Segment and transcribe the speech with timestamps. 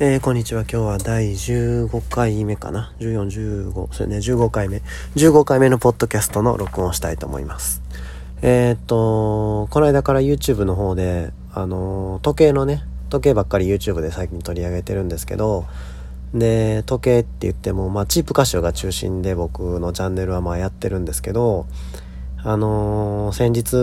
[0.00, 0.62] えー、こんにちは。
[0.62, 4.82] 今日は第15回目かな ?14、15、それね、15回目。
[5.14, 7.80] 15回目のポッドキャストの録音をしたいと思います。
[8.42, 15.64] えー、っと、この間から YouTube の方で、あの、時計のね、時計ばっかり YouTube で最近取り上げてるんですけど、
[16.34, 21.66] で、時計って言っても、まあ、チープ歌手が中心で僕のチャンネルはまあやってるんですけど、
[22.42, 23.76] あの先日、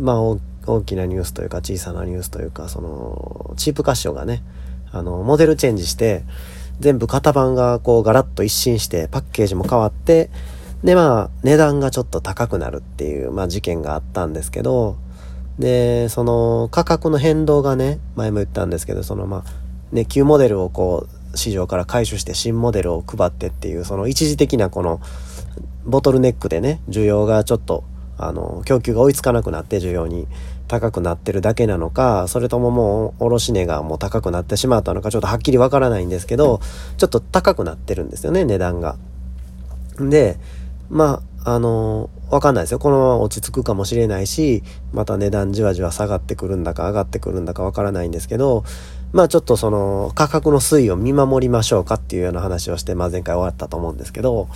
[0.00, 4.44] まあ、大きなニュースというか小さなニュースというか、その、チープカッショがね、
[4.96, 6.24] あの、モデルチェンジして、
[6.80, 10.30] 全部型番がこうガラッと一新してパッケージも変わって、
[10.84, 14.96] でまあ値段がちょっと高くなるっていう、まあ事件があったんですけど、
[15.58, 25.00] で、その価格の変動がね、前も言ったんですけど、そのまあ、ね、旧モデルをこう市場から回収して新モデルを配ってっていう、その一時的なこの
[25.86, 27.84] ボトルネックでね、需要がちょっと、
[28.18, 30.26] あの、供給が追いつかなくなって需要に。
[30.68, 36.60] 高くなってるだけなのか、それとももう卸値がもう高くなってしまったのか、ちょっとはっきりわからないんですけど、
[36.96, 38.96] ちょっと高くなってるんですよね、値段が。
[39.98, 40.38] で、
[40.90, 42.80] まあ、あのわかんないですよ。
[42.80, 48.64] このまま落ち着くかもしれないし、また値段じわじわ下がってくるんだか上がってくるんだかわからないんですけど、
[49.12, 54.48] まあちょっとその価格の推移を見守りましょうかっていうような話をして、まあ前回終わったと思うんですけど、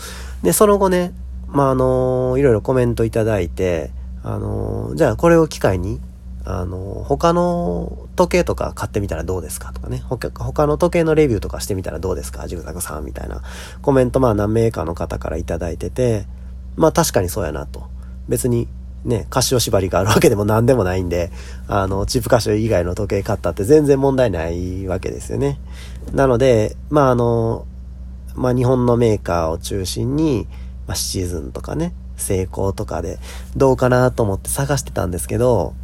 [0.43, 1.13] で、その後ね、
[1.47, 6.01] まああのいろいろコメントいただいて、あの、じゃあこれを機会に、
[6.45, 13.43] あの、他の時計とか買ってみたらどうですかとかね、他の時計のレビューとかしてみたらどうですかジグザグさんみたいな
[13.83, 16.27] コメントまあ何名かの方からいただいてて、
[16.77, 17.89] まあ確かにそうやなと。
[18.29, 18.69] 別に
[19.05, 21.31] ね、カシオ縛りがあるわけでも 何でもないんで、
[21.69, 25.59] あの、チップカシオ以外の時計買ったって全然問題ないわけですよね。
[26.13, 27.67] なので、まああの、
[28.35, 30.47] まあ日本のメーカーを中心に、
[30.87, 33.19] まあシチズンとかね、成功とかで
[33.57, 35.75] どうかなと思って探してたんですけど、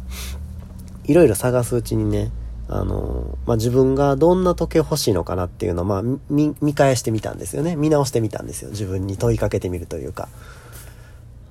[1.05, 2.31] いろいろ探すうちにね、
[2.69, 7.75] あの、まあ、自分がどんな時計欲しいのかなっていうのを、まあ、見、見返してみたんですよね。
[7.75, 8.71] 見直してみたんですよ。
[8.71, 10.27] 自分に問いかけてみるというか。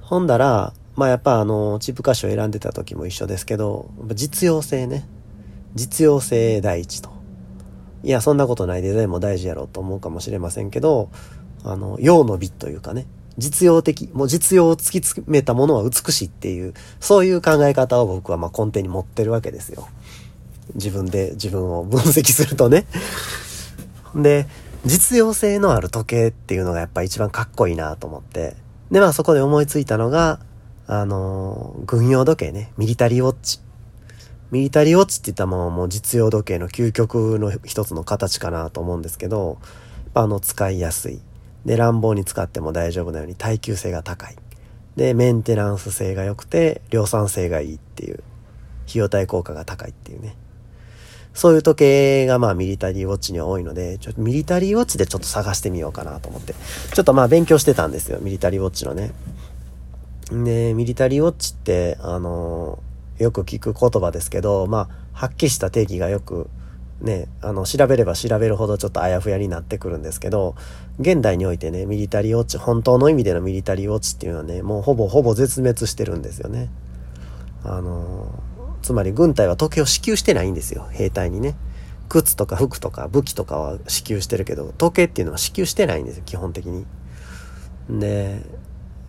[0.02, 5.08] ほんだら、まあ、やっぱあの、チップ歌詞を選んでた時も一緒ですけど、実用性ね。
[5.74, 7.10] 実用性第一と。
[8.02, 11.10] いや、そんなことないデザインも大事やろうと思うかもしれませんけど、
[11.64, 13.06] あの、用の美というかね。
[13.38, 19.88] 実用的、もう実用を突き詰めたものは美しいっていう、そういう考え方を僕はまあ根底に持ってるわけですよ。
[20.74, 22.86] 自分で自分を分析するとね。
[24.14, 24.46] で、
[24.84, 28.56] 実用性のある時計っていうのがやっぱ一番かっこいいなと思って。
[28.90, 30.40] で、まあそこで思いついたのが、
[30.86, 33.60] あのー、軍用時計ね、ミリタリーウォッチ。
[34.52, 39.58] ミリタリーウォッチって言ったらもうもう実用時計の究極の一つの形かなと思うんですけど、
[40.14, 41.20] あの使いやすい。
[41.66, 44.36] で、乱暴に使っても大丈夫なように耐久性が高い。
[44.94, 48.22] で、メンテナンス性が良くて、量産性がいいっていう、
[48.88, 50.36] 費用対効果が高いっていうね。
[51.34, 56.54] そういう時計がまあミリタリーウォッチには多いので、ちょっとミリタリーウォッチでちょっと探してみようかなと思って。
[56.94, 59.12] ちょっとまあ勉強してたんですよ、ミリタリーウォッチのね。
[60.30, 62.78] で、ミリタリーウォッチって、あの
[63.18, 66.48] よく聞く言葉ですけど、まあ、はっきりした定義がよく
[67.00, 70.54] ね、あの、調べれば調べるほどちょっとあやふやになってくるんですけど、
[70.98, 76.70] 現代においてね、ミリタリーウォッチ、本当の意味でのミリタリーウォッチっていうのはね、もうほぼほぼ絶滅してるんですよね。
[77.64, 78.42] あの、
[78.82, 81.56] つまり軍隊は時計を支給してないんですよ、兵隊にね。
[82.08, 86.86] 靴とか服とか武器とかは支給してるけど、時計っていうのは支給してないんですよ、基本的に。
[87.90, 88.42] で、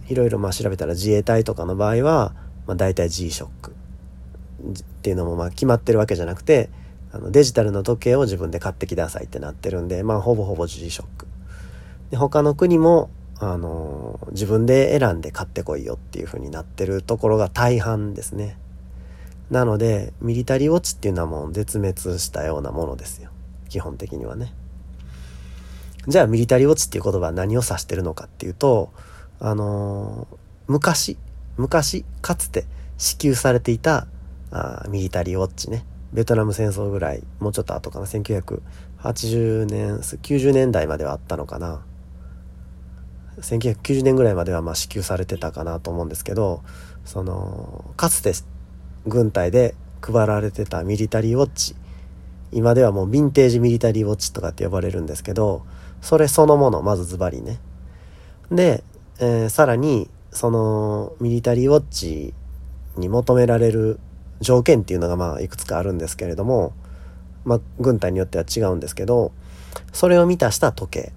[0.09, 2.33] いろいろまあ調べたら自衛隊とかの場合は、
[2.65, 3.73] まあ大体 G-SHOCK っ
[5.03, 6.69] ていうのもまあ決まってるわけじゃなくて、
[7.11, 11.27] あのデジタルの時計を自分で買ってきなさいってなってるんで、まあほぼほぼ G ショック。
[12.11, 13.09] で、他の国も、
[13.39, 18.57] あのー、自分で選んで買ってこいよっていう風になってるところが大半ですね。
[19.51, 23.29] なので、ミリタリーウォッチっていうのはもう絶滅したようなものですよ。
[23.69, 24.53] 基本的にはね。
[26.07, 28.91] じゃあミリタリーウォッチっていう言葉は何を指してるのかっていうと、
[29.39, 31.17] あのー、昔、
[31.57, 32.65] 昔、かつて
[32.97, 34.07] 支給されていた
[34.51, 35.85] あミリタリーウォッチね。
[36.13, 41.81] ベトナム戦争ぐらい、もうちょっと後かな、1980年、90年代まではあったのかな。
[43.41, 46.63] 1990年ぐらいまではま支給されてたかなと思うんですけど、
[47.05, 48.33] その、かつて
[49.05, 51.75] 軍隊で配られてたミリタリーウォッチ、
[52.51, 55.65] 今ではもうヴィンテージミリタリーウォッチとかって呼ばれるんですけど、
[56.01, 57.59] それそのもの、まずズバリね。
[58.49, 58.83] で、
[59.19, 62.33] えー、さらに、そのミリタリーウォッチ
[62.95, 63.99] に求められる
[64.41, 66.73] 条件っていうのがまあいくつかあるんですけれども、
[67.45, 69.31] まあ、軍隊によっては違うんですけど
[69.93, 71.13] それを満たした時計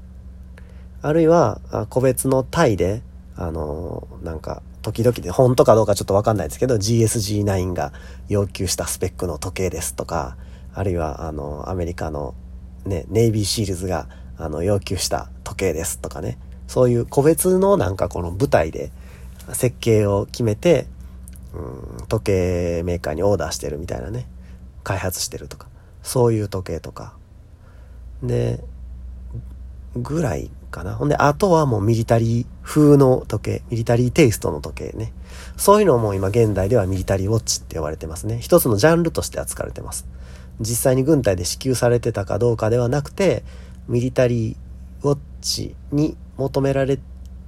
[1.02, 3.02] あるいは個別の単位で
[3.36, 7.92] あのなんか時々で本当かどうかちょっとわかんないですけど GSG9 が
[8.28, 10.36] 要求したスペックの時計ですとか
[10.74, 12.34] あるいはあのアメリカの
[12.84, 16.38] ね、ネイビーシールズが、あの、要求した時計ですとかね。
[16.66, 18.92] そういう個別のなんかこの部隊で
[19.52, 20.86] 設計を決めて、
[21.54, 24.28] うん、時計メーカーにオーダーしてるみたいなね。
[24.84, 25.68] 開発してるとか。
[26.02, 27.14] そういう時計とか。
[28.22, 28.62] で、
[29.96, 30.94] ぐらいかな。
[30.94, 35.12] ほんで、あとはもうミリタリー風の時計、ミリタリーテイストの時計ね。
[35.56, 38.38] そういうのも今現代ではミリタリーウォッチって呼ばれてますね。
[38.40, 40.06] 一つのジャンルとして扱われてます。
[40.60, 43.44] 実際に軍隊で支給されてたかどうかではなくて、
[43.88, 44.56] ミリタリー
[45.02, 46.98] ウォッチに求められ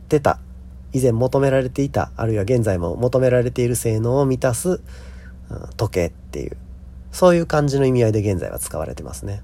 [0.09, 0.39] てた、
[0.93, 4.81] 以前求められていた、あるいは現在も求められている性能を満たす、
[5.77, 6.57] 時計っていう、
[7.11, 9.43] そういう感じの意味合いで現在は使われてますね。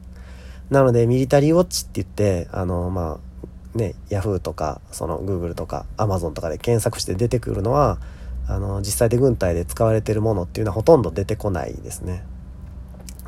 [0.71, 3.19] なので、ミリタリーウォッチって言って、あの、ま
[3.75, 7.99] あ、ね、ヤフーとか、その Google とか Amazon とかで検索して出てくるのは、
[8.47, 12.25] あの、実際で軍隊で使われてるものっていうのはほとんど出てこないですね。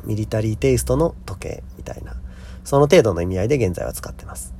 [0.03, 2.15] ミリタリーテイストの時計みたいな、
[2.63, 4.53] その程度の意味合いで現在は使ってます。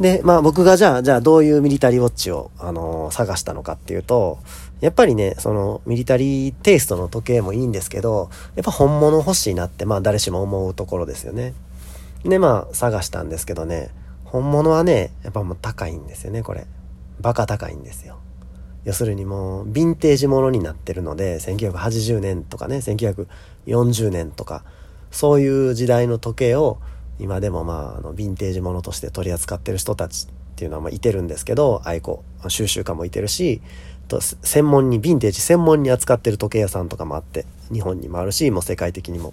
[0.00, 4.38] で、まあ僕がじゃあ、じゃあどういうミリタリーウォッチを、あのー、探したのかっていうと、
[4.80, 11.54] やっぱりね、そのミリタリーテイストの時計もいいんですけど、やっぱ本物欲しいなって、まあ誰しも思うところですよね。
[12.24, 13.90] で、まあ探したんですけどね、
[14.24, 16.66] 本物はね、やっぱもう高いんですよね、これ。
[17.20, 18.18] バカ高いんですよ。
[18.84, 24.64] 要するにもう、ヴィンテージものになってるので、1980年とかね、1940年とか、
[25.10, 26.78] そういう時代の時計を、
[27.18, 33.60] 今でもまあ、あの、ヴィンテージものとして取り扱ってる人たちっていうのはまあいてるんですけど、愛好、収集家もいてるし、
[34.08, 39.32] と専門に、ヴィンテージ専門に扱ってる時計屋さんとかもあって、日本にもあるし、もう世界的にも。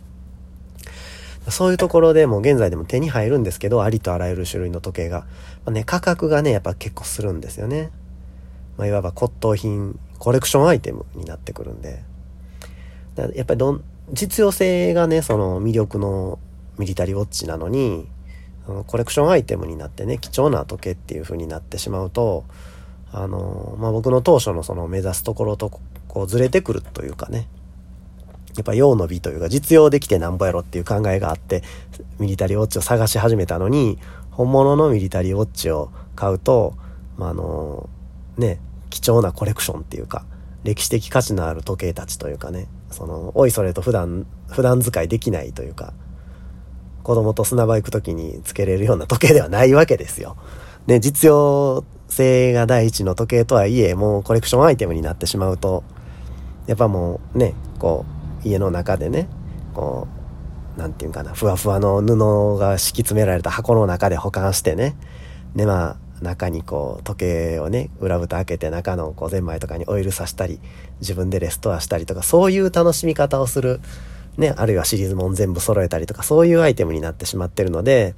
[1.49, 5.21] そういうところでもう現在でも手に入るんですけど、ありとあらゆる種類の時計が。
[5.65, 7.91] まあ、ね、価格がね、やっぱ結構するんですよね。
[8.77, 12.03] まあ、いわば骨董品、コレクションアイテムになってくるんで。
[13.35, 13.83] やっぱりどん、
[14.13, 16.39] 実用性がね、その魅力の
[16.81, 18.07] ミリタリーウォッチなのに、
[18.87, 22.43] コレクションアイテムになってね、貴重な時計っていう風になってしまうと、
[23.11, 25.69] あの、まあ、僕の当初のその目指すところと
[26.07, 27.47] こうずれてくるというかね、
[28.55, 31.61] やっぱ用の美というか実用できてなんぼやろっていう考えがあって、
[32.17, 33.99] ミリタリーウォッチを探し始めたのに、
[34.31, 36.75] 本物のミリタリーウォッチを買うと、
[37.17, 37.89] まあ、あの、
[38.37, 40.25] ね、貴重なコレクションっていうか、
[40.63, 45.93] 歴史的価値のある時計たちというかね、その、おいそれと普段、普段使いできないというか、
[47.01, 50.37] 子供と砂場行く時につけれるような時計ではないわけですよ。
[50.87, 55.83] ね、実用性が第一の時計とはいえ、もうコレクションアイテムになってしまうと、
[56.67, 58.05] やっぱもうね、こ
[58.43, 59.27] う、家の中でね、
[59.73, 60.07] こ
[60.77, 64.95] う、なんていうかな、ふわふわの布が敷き詰められた箱の中で保管してね、
[65.55, 70.59] でまあ、中にこう時計をね裏蓋開けて中のこうゼンマイとかにオイルさしたり
[70.99, 73.81] 自分でレストアしたりとかそういう楽しみ方をする
[74.37, 78.15] ねあるいはシリーズも全部揃えたりとかそういうアイテムになってしまってるので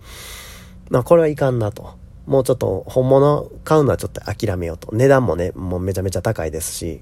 [0.89, 2.01] まあこれはいかんなと。
[2.25, 4.95] もうちょっと本物買うのはちょっと諦めようと。
[4.95, 7.01] 値段もねもうめちゃめちゃ高いですし。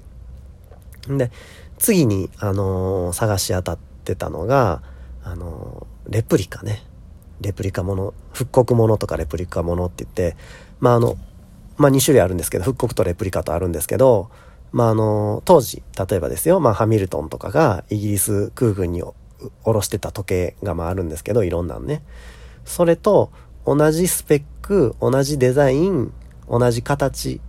[1.08, 1.30] で
[1.78, 4.82] 次にあのー、探し当たってたのが
[5.22, 6.82] あのー、レプリカね。
[7.40, 10.36] レプリカもの復刻ものとかレプリカものって言って
[10.82, 11.16] まああの、
[11.76, 14.30] まあ2種類あるんですけど、復刻とレプリカとあるんですけど、
[14.72, 22.02] まああの、当時、例えばですよ、まあハミルトンとかがイギリス空軍に下ろしてた時計がまああるんですけど、いろんなのね。
[22.64, 23.30] それと
[23.66, 26.12] 同じスペック、同じデザイン、
[26.48, 27.40] 同じ形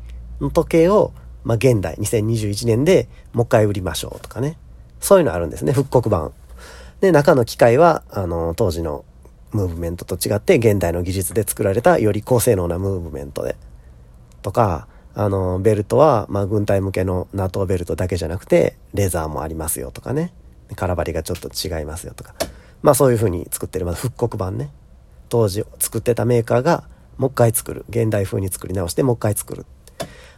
[0.42, 4.58] の時計を、まあ現代、2021年でもう一回売りましょうとかね。
[5.00, 6.34] そういうのあるんですね、復刻版。
[7.02, 9.04] で、中の機械は、あの、当時の
[9.52, 13.56] ムーブメントと違って現代の技術で作られたより高性能なムーブメントで。
[14.42, 20.34] とか、あの、ベルトは、まあ、軍隊向けの NATO ベルトだけじゃなくて、レザーもありますよとかね。
[20.76, 22.34] 空張りがちょっと違いますよとか。
[22.82, 24.72] まあそういう風に作ってる、まあ、復刻版ね。
[25.30, 26.84] 当時作ってたメーカーが、
[27.18, 27.86] もう一回作る。
[27.90, 29.66] 現代風に作り直して、もう一回作る。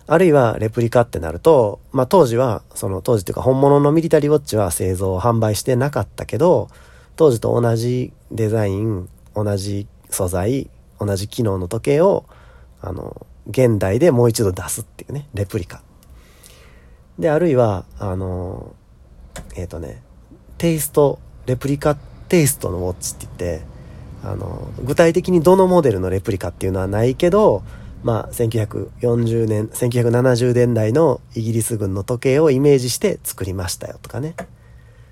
[0.07, 6.69] あるいは、レプリカってなると、まあ当時は、その当時っていうか本物のミリタリーウォッチは製造、販売してなかったけど、
[7.15, 12.25] 当時と同じデザイン、同じ素材、同じ機能の時計を、
[12.81, 15.81] あの、現代でもう一度出すっていうね、レプリカ。
[17.19, 18.73] で、あるいは、あの、
[19.55, 20.01] えっ、ー、とね、
[20.57, 23.65] テイスト、レプリカテイストのウォッチって言って、
[24.23, 27.63] あの、具体的にどのモデルのレプリカっていうのはないけど、
[28.03, 34.35] まあ、1940年、1970年代のイギリス軍の時計をイメージして作りましたよとかね。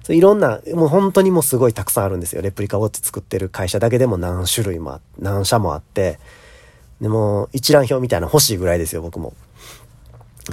[0.04, 2.42] そういろんな、もう本当にもうすごいたくさんあるんですよ。
[2.42, 6.20] レプリカウォッチ作ってる会社だけでも何種類も何社もあって、
[7.02, 9.34] でも一覧表みたいな欲しいぐらいですよ、僕も。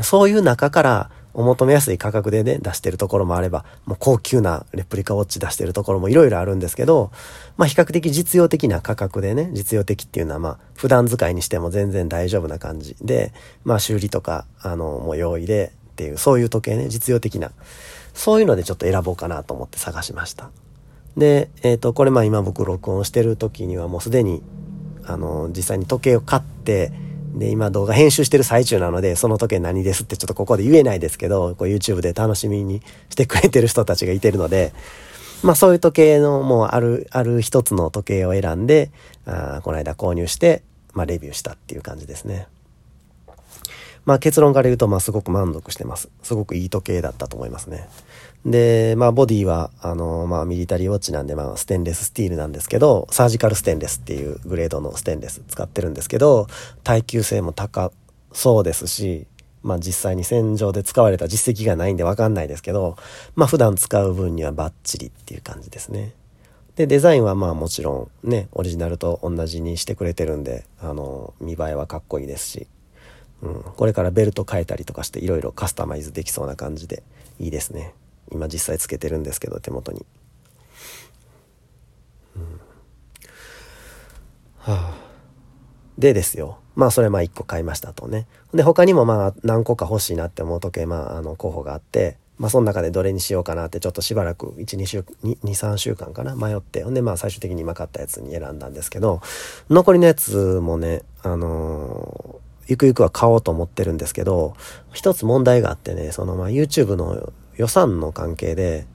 [0.02, 7.12] そういう中から、お求めやすい価格でね、出してるところもあれば、もう高級なレプリカウォッチ出してるところもいろいろあるんですけど、
[7.56, 13.32] まあ比較的実用的な価格でね、実用的っていうのはまあ普段使いにしても全然大丈夫な感じで、
[13.64, 17.52] まあ修理とか、あの、もう用意でっていう、そういう時計ね、実用的な、
[18.12, 20.50] そういうのでちょっと選ぼうかなと思って探しました。
[21.16, 24.42] で、えっ、ー、と、これまあ今僕録音してる時にはもうすでに、
[25.10, 26.92] あの、実際に時計を買って、
[27.34, 34.72] で、今動画編集してる最中なので、その時計何ですってちょっとここで言えないですけど、こう YouTube で楽しみにしてくれてる人たちがいてるので、
[35.42, 38.90] まあそういう時計のもうある、ある一つの時計を選んで、
[39.26, 40.62] あこの間購入して、
[40.92, 42.46] まあレビューしたっていう感じですね。
[44.04, 46.08] まあ結論から言うと、まあすごく満足してます。
[46.22, 47.88] すごくいい時計だったと思いますね。
[48.44, 56.46] で、まあボディは、あの、まあミリタリーウォッチなんで、まあステンレススティールなんですけど、サージカルステンレスっていうグレードのステンレス使ってるんですけど、
[56.82, 57.92] 耐久性も高
[58.32, 59.26] そうですし、
[59.62, 62.96] まあ実際に戦場で使われた実績がないんでわかんないですけど、
[63.34, 66.14] まあ普段使う分にはバッチリっていう感じですね。
[66.76, 72.66] で、デザインはまあもちろんね、オリジナルと同じにしてくれてるんで、あの、見栄えはかっこいいですし、
[73.42, 77.02] うん、これからベルト変えたりとかしていろいろカスタマイズできそうな感じで
[77.38, 77.92] いいですね。
[78.30, 80.04] 今実際つけてるんですけど手元に。
[82.36, 82.42] うん
[84.58, 84.94] はあ、
[85.98, 86.58] でですよ。
[86.76, 88.26] まあそれまあ1個買いましたとね。
[88.54, 96.36] で他にもまあ何個か欲しいなって思う時計まああの候補があって、まあその中でどれにしようかなってちょっとしばらく1、2週、2、3週間かな？
[96.36, 99.20] 迷って、ほんでまあ最終的に今買ったやつに選んだんですけど、
[99.68, 104.54] 残りのやつもね、あのーゆくゆくは買おうと思ってるんですけど、
[104.92, 108.86] 一つ問題があってね、そのまあ YouTube の予算の関係で、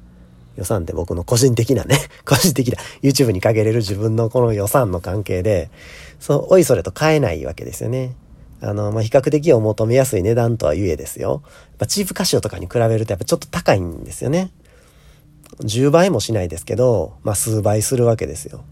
[0.56, 5.70] 予算って僕の個人的なね、 個人的な YouTube にかけれる自分のこの予算の関係で、
[6.20, 8.16] そう、おいそれと買えないわけですよね。
[8.62, 11.42] あの、まあ、比較的お求めやすい値段とは言えですよ。
[11.44, 14.52] やっぱチープカシオとかに比べるとやっぱちょっと高いんですよね。
[15.60, 18.64] 10倍もしないですけど、まあ、数倍するわけですよ。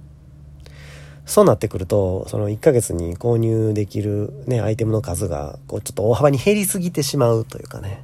[1.25, 8.03] そうなってくると、その1ヶ月に購入できるね、アイテムの数が、こう、ちょっと大幅に減りすぎてしまうというかね。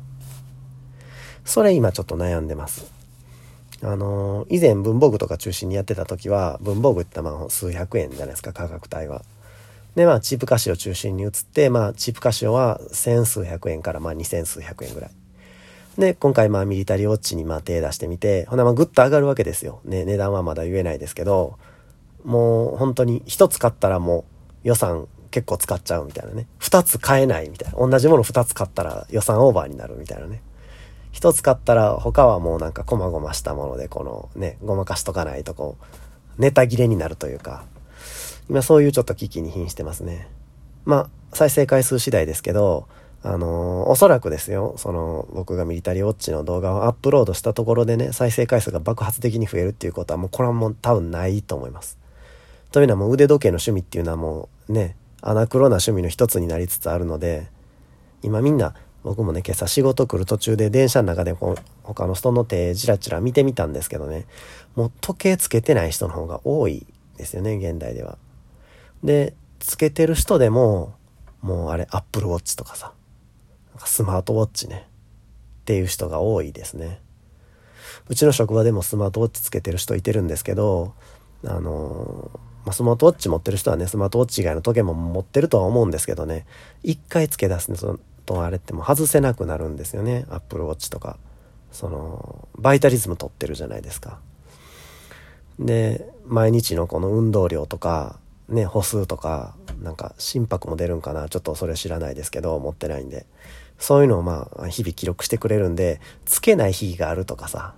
[1.45, 2.91] それ今ちょっと悩んでます。
[3.81, 9.23] あのー、以前文房具とか中心にやってた時は、文房具ってまあ数百円じゃないですか、価格帯は。
[9.95, 15.11] で、まあチープカシオ中心に移って、まあチープカシオは千数百円からまあ二千数百円ぐらい。
[15.97, 19.81] で、今回まあミリタリーウォッチにまあ手出してみて、ほなまあグッと上がるわけですよ。
[19.85, 21.57] ね、値段はまだ言えないですけど、
[22.25, 24.25] もう本当に一つ買ったらも
[24.63, 26.47] う予算結構使っちゃうみたいなね。
[26.57, 27.79] 二つ買えないみたいな。
[27.79, 30.41] 同じもの二つ買ったら予算オーバーになるみたいなね。
[31.11, 35.77] 一つ買ったら他はもうなんか細々したものでこのね、ごまかしとかないとこ
[36.37, 37.65] う、ネタ切れになるというか、
[38.49, 40.27] 今そういうちょっと危機に瀕してますね。
[40.85, 42.87] まあ、再生回数次第ですけど、
[43.21, 51.97] あのー、おそらくですよ、その、僕がミリタリーウォッチの動画をアップロードしたところでね、再生回数が爆発的に増えるっていうことはもうこれはもう多分ないと思います。
[52.71, 57.47] というのはもう腕時計の趣味っていうのはもうね、アナクロな趣味の一つになりつつあるので、
[58.23, 58.73] 今みんな、
[59.03, 64.25] 僕もね、今朝仕事来る途中で電車の中でこう他の人の手チラチラ見てみたんですけどね、
[64.75, 66.85] もう時計つけてない人の方が多い
[67.17, 68.17] ですよね、現代では。
[69.03, 70.93] で、つけてる人でも、
[71.41, 72.93] もうあれ、アップルウォッチとかさ、
[73.85, 74.87] スマートウォッチね、
[75.61, 77.01] っていう人が多いですね。
[78.07, 80.93] うちの職場でもスマートウォッチつけてる人いてるんですけど、
[81.45, 86.45] あのーま、スマートウォッチ持ってる人はね、スマートウォッチ以外の時計も持ってるとは思うんですけどね、
[86.83, 91.17] 一回付け出すね、そのとあれってもう外せなくなるんですよね、アップルウォッチとか。
[91.71, 94.19] その、バイタリズム取ってるじゃないですか。
[95.57, 103.25] で、毎日のこの運動量とか、ね、歩数とか、なんか心拍も出るんかな、ちょっとそれ知らないですけど、持ってないんで。
[103.79, 107.73] そういうのをまあ、日々記録してくれるんで、つけない日があるとかさ、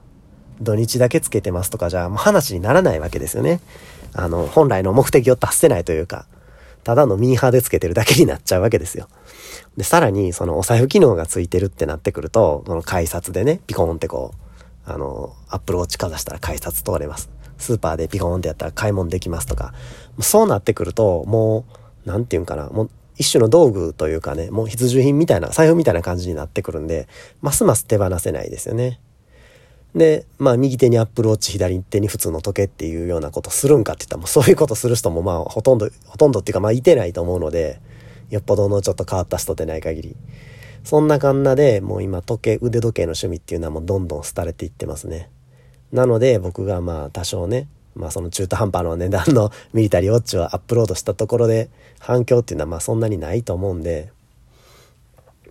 [0.60, 3.62] 土日だけつけてますとかじゃ、もう話にならないわけですよね。
[4.14, 6.26] あの、本来の目的を達せないというか、
[6.84, 9.08] ただのミーハーでつけてるだけになっちゃうわけですよ。
[9.78, 14.34] で、さらに、そのお財布機能がついてるってなってくると、その改札でね、ピコーンってこ
[14.88, 17.30] う、あの、アップルウォッチかざしたら改札通れます。
[17.58, 19.74] スーパーでピコーンってやったら買い物できますとか、
[20.20, 21.66] そうなってくると、も
[22.06, 27.08] う、なんていうんかな、もう一種の道具というかね、もう必需品みたいな、財布みたいな感じになってくるんで、
[27.42, 29.00] ますます手放せないですよね。
[29.96, 37.80] で、まあ右手にアップルウォッチ、左手に普通の時計っていうようなことするんかって言ったらもうそういうことする人もまあほとんど、ほとんどっていうかまあいてないと思うので、
[38.30, 40.16] よっぽどのちょっと変わった人でない限り。
[40.84, 45.30] そんなかんなでもう今時計、腕時計の趣味っていうのはもうどんどん廃れていってますね。
[45.92, 51.70] なので僕がまあ多少ね、まあその中途半端な値段の ミリタリーウォッチをアップロードしたところで
[52.00, 54.12] 反響っていうのはまあそんなにないと思うんで、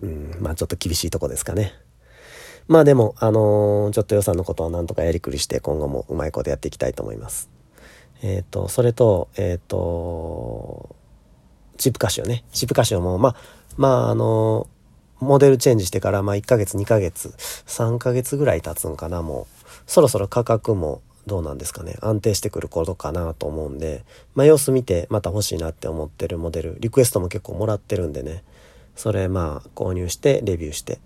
[0.01, 1.73] うん、まあちょっと厳しいとこですかね。
[2.71, 7.49] まあでも、あのー、ちょっと予算のことはなんとかやりくりして今後もうまいことやっていきたいと思います。
[8.21, 10.95] えっ、ー、と、それと、えっ、ー、と、
[11.75, 12.45] チップカシオね。
[12.53, 13.35] チップカシオもう、まあ、
[13.75, 14.69] まあ、あの
[15.19, 17.33] モデルチェンジしてから、まあ1ヶ月、2ヶ月、
[17.67, 19.65] 3ヶ月ぐらい経つんかな、もう。
[19.85, 21.97] そろそろ価格もどうなんですかね。
[21.99, 28.45] 安定してくることかなと思うんで、まあ様子見てまた欲しいなって思ってるモデル、リクエストも結構もらってるんでね。
[28.95, 30.99] それまあ購入してレビューして。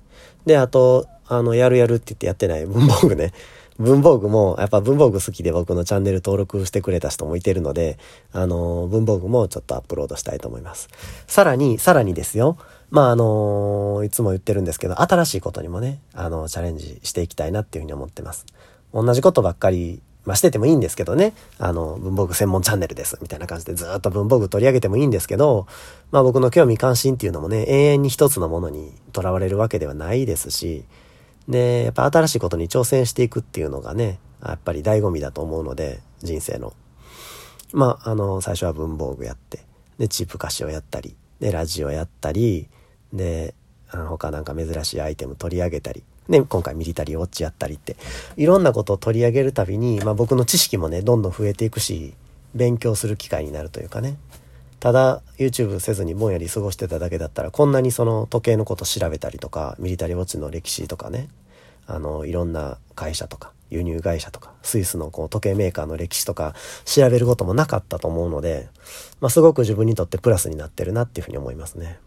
[0.45, 3.33] で、あと、あの、やるやるって言ってやってない 文房具ね。
[3.77, 7.97] 文房具も、やっぱ文房具好きで僕のチャンネル登録してくれた人もいてるので、
[8.31, 10.87] あの、文房具もちょっとアップロードしたいと思います。
[11.27, 12.57] さらに、さらにですよ。
[12.89, 18.45] まあ、あの、いつも言ってるんですけど、新しいことにもね、あの、チャレンジしていきたいなっていうふうに思ってます。
[18.93, 21.33] 同じことばっかりまあ、しててもいいんですけどね。
[21.59, 23.17] あの、文房具専門チャンネルです。
[23.21, 25.67] みたいな感じでずっと文房具取り上げてもいいんですけど、
[26.11, 30.83] まあ僕の興味関心っていうのもね、永遠に一つのものにとらわれるわけではないですし、
[31.47, 36.73] で、やっぱ新しいことに挑戦していくっていうのがね、やっぱり醍醐味だと思うので、人生の。
[37.73, 39.59] まあ、あの、最初は文房具やって、
[39.97, 42.67] で、チープ歌詞をやったり、で、ラジオやったり、
[43.13, 43.53] で、
[43.91, 47.95] あの他なんか珍しいアイテム取り上げたり、ね、今回ミリタリーウォッチやったりって、
[48.35, 52.13] いろんなことを取り上げるたびに、まあ僕の知識もね、どんどん増えていくし、
[52.53, 54.17] 勉強する機会になるというかね。
[54.85, 61.27] ただ YouTube せずにぼんやり過ごしてただけだったらこんなにその時計のこと調べたりとかミリタリーウォッチの歴史とかね
[61.87, 66.53] あのいろんな会社とか輸入会社とかスイスのこう時計メーカーの歴史とか
[66.85, 68.69] 調べることもなかったと思うので、
[69.21, 71.97] まあ、すごく自分にとってプラスになってるなっていうふうに思いますね。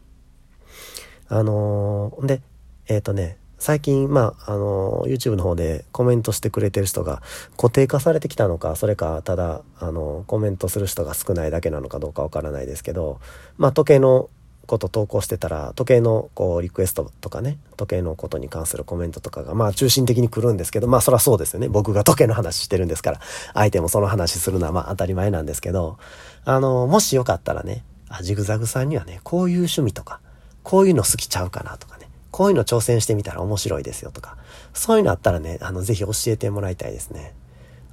[1.27, 2.43] あのー、で
[2.87, 7.23] えっ、ー、とね最近、まあ、あの、YouTube の方でコメントしてくれてる人が
[7.57, 13.21] 固定化されてきたのか、それか、ただ、あの、コメントする人が少ないだけなのかどうかわからないですけど、
[13.57, 14.31] まあ、時計の
[14.69, 21.69] こと投稿してたら、時計のこう、リクエストとかね、時計のことに関するコメントとかが、まあ、中心的に来るんですけど、まあ、そらそうですよね。
[21.69, 23.21] 僕が時計の話してるんですから、
[23.55, 25.99] 相手もその話するのはまあ、当たり前なんですけど、
[26.45, 30.21] あの、もしよかったらね、あ、ジグザグさんにはね、こういう趣味とか、
[30.63, 34.37] こういうの好きちゃうかなとかね、こういうの挑戦してみたら面白いですよとか、
[34.75, 37.35] そういうのあったらね、あの、ぜひ教えてもらいたいですね。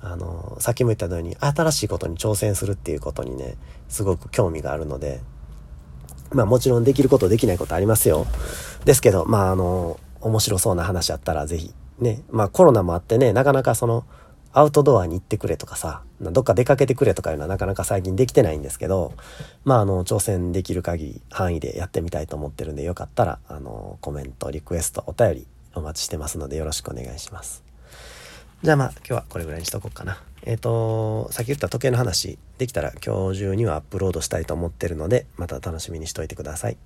[0.01, 3.55] あの、さっきも言ったように、新しいことに挑戦するっていうことにね、
[3.89, 5.21] すごく興味があるので、
[6.31, 8.25] まあもちろんできることできないことありますよ。
[8.83, 14.05] ですけど、まああの、面白そうな話あったらぜひ、ね、まあコロナもあってね、なかなかその、
[14.57, 19.11] アウトドアに行ってくれとかさ、どっか出かけてくれとかいうのはなかなか最近できてないんですけど、
[19.65, 27.65] まあ、あの、挑戦できる限り範囲でやってみたいと思ってるんで、よかったら、あの、コメント、リクエスト、お便りお待ちしてますので、よろしくお願いします。
[28.63, 30.23] じゃあまあ、今日はこれぐらいにしとこうかな。
[30.43, 36.77] えっ、ー、と、さっき言った時計の話、できたら今日中にはアップロードしたいと思ってるので、また楽しみにしといてください。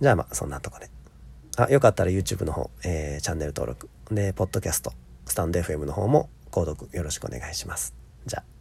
[0.00, 0.88] じゃあまあ、そんなとこで。
[1.58, 3.90] あ、よかったら YouTube の方、えー、チャンネル登録。
[4.10, 4.94] で、ポッドキャスト、
[5.26, 7.94] スタンド FM の方も購読よろしくお願いします。
[8.26, 8.57] じゃあ。